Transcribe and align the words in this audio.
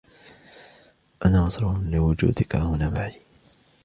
أنا 1.25 1.43
مسرور 1.43 1.83
لوجودك 1.83 2.55
هنا 2.55 2.89
معي. 2.89 3.21